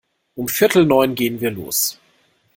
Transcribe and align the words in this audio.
Um 0.35 0.47
viertel 0.47 0.83
neun 0.87 1.13
gehn 1.13 1.39
wir 1.41 1.51
los. 1.51 1.99